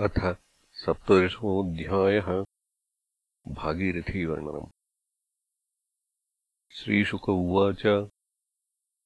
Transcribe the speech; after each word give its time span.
अथ 0.00 0.36
सप्तदशोऽध्यायः 0.72 2.44
भागीरथीवर्णनम्। 3.48 4.66
श्रीशुक 6.70 7.28
उवाच, 7.28 8.10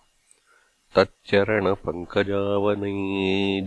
तच्चरणपङ्कजावने 0.97 2.93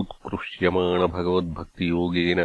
उत्कृष्यमाणभगवद्भक्तियोगेन 0.00 2.40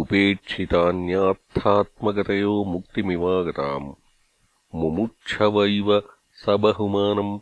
उपेक्षितान्यार्थात्मगतयो 0.04 2.54
मुक्तिमिवागताम् 2.74 3.90
मुमुक्षव 4.82 5.56
इव 5.66 5.90
स 6.44 6.46
बहुमानम् 6.66 7.34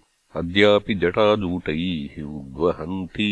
अद्यापि 0.42 0.95
जटाजूटैः 1.04 2.16
उद्वहन्ति 2.40 3.30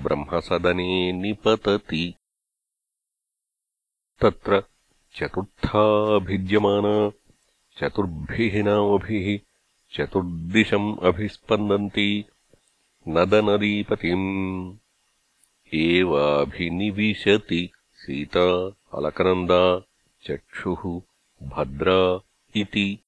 ब्रह्मसदने 0.05 0.91
निपतति 1.23 2.05
तत्र 4.23 4.53
चतुर्थाभिद्यमाना 5.19 6.95
चतुर्भिः 7.79 8.55
नामभिः 8.69 9.29
चतुर्दिशम् 9.97 10.89
अभिस्पन्दन्ती 11.09 12.09
नदनदीपतिम् 13.17 14.29
एवाभिनिविशति 15.85 17.63
सीता 18.03 18.47
अलकनन्दा 18.99 19.63
चक्षुः 20.27 20.83
भद्रा 21.42 22.20
इति। 22.56 23.00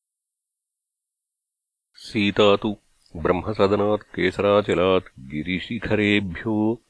सीता 1.94 2.56
तु 2.56 2.78
ब्रह्मसदनात् 3.16 4.02
केसराचलात् 4.02 5.20
गिरिशिखरेभ्यो 5.20 6.82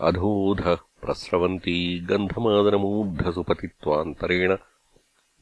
अधोधः 0.00 0.74
प्रस्रवन्ती 0.74 2.00
गन्धमादनमूर्धसु 2.00 3.42
पतित्वान्तरेण 3.42 4.56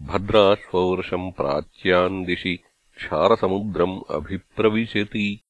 भद्राश्ववर्षम् 0.03 1.33
प्राच्याम् 1.33 2.25
दिशि 2.25 2.59
क्षारसमुद्रम् 2.97 4.01
अभिप्रविशति। 4.11 5.41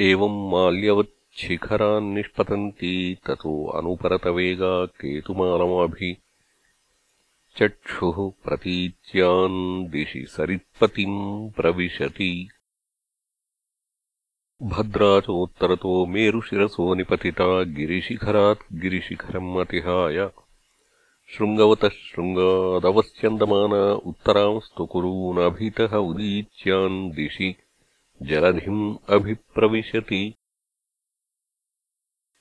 एवम् 0.00 0.50
माल्यवच्छिखरान्निष्पतन्ती 0.50 3.14
ततो 3.14 3.66
अनुपरतवेगा 3.66 4.86
केतुमालमभि 4.86 6.16
चक्षुः 7.58 8.44
प्रतीच्यान् 8.44 9.88
दिशि 9.88 10.26
सरित्पतिम् 10.28 11.50
प्रविशति। 11.50 12.48
भद्रा 14.62 15.20
चोत्तरतो 15.20 16.06
मेरुशिरसो 16.06 16.94
निपतिता 16.94 17.62
गिरिशिखरात् 17.62 18.72
गिरिशिखरम् 18.72 19.58
अतिहाय। 19.58 20.30
शृङ्गवतः 21.28 21.88
शृङ्गादवस्यन्दमाना 21.88 23.92
उत्तरांस्तु 23.92 24.86
कुरूनभितः 24.86 25.96
उदीच्यान् 25.96 27.10
दिशि 27.10 27.56
जलधिम् 28.22 28.96
अभिप्रविशति। 29.08 30.34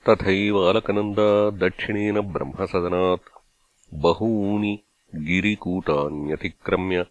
तथैवालकनन्दा 0.10 1.50
दक्षिणेन 1.50 2.22
ब्रह्मसदनात् 2.22 3.44
बहूनि 3.94 4.84
गिरिकूटान्यतिक्रम्य 5.16 7.06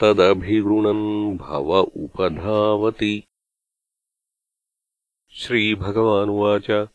तदभिगृणन् 0.00 1.36
भव 1.36 1.80
उपधावति। 1.80 3.24
श्रीभगवानुवाच। 5.30 6.88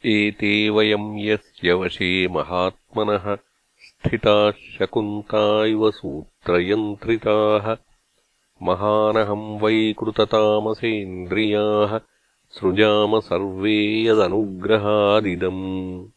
एते 0.04 0.70
वयम् 0.70 1.20
यस्य 1.20 1.72
वशे 1.72 2.28
महात्मनः 2.28 3.38
स्थिताः 3.78 4.50
शकुन्ता 4.50 5.66
इव 5.66 5.90
सूत्रयन्त्रिताः। 5.90 7.76
महानहम् 8.62 9.60
वैकृततामसेन्द्रियाः 9.60 12.00
सृजाम 12.50 13.20
सर्वे 13.20 14.04
यदनुग्रहादिदम्। 14.04 16.08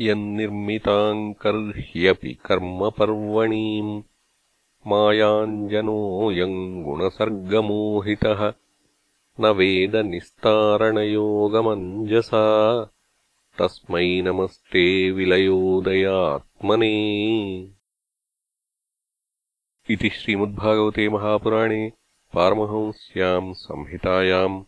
यन्निर्मिताम् 0.00 1.34
कर्ह्यपि 1.34 2.34
कर्मपर्वणीम् 2.34 4.02
मायाञ्जनोऽयम् 4.86 6.84
गुणसर्गमोहितः। 6.84 8.52
न 9.40 9.46
वेदनिस्तारणयोगमञ्जसा 9.46 10.44
तस्मै 13.58 14.22
नमस्ते 14.22 15.10
विलयोदयात्मने। 15.10 16.92
इति 19.90 20.10
श्रीमद्भागवते 20.10 21.08
महापुराणे 21.08 21.92
पारमहंस्याम् 22.34 23.54
संहितायाम् 23.54 24.62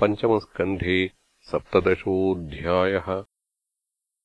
पञ्चमस्कन्धे 0.00 1.10
सप्तदशोऽध्यायः 1.42 3.24